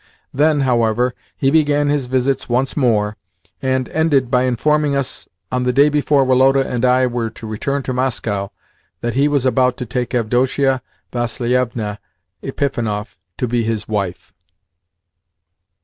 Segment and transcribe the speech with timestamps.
[0.33, 3.17] Then, however, he began his visits once more,
[3.61, 7.83] and ended by informing us, on the day before Woloda and I were to return
[7.83, 8.49] to Moscow,
[9.01, 10.81] that he was about to take Avdotia
[11.13, 11.99] Vassilievna
[12.41, 14.33] Epifanov to be his wife.